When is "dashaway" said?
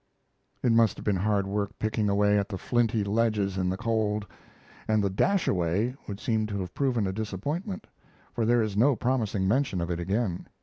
5.11-5.93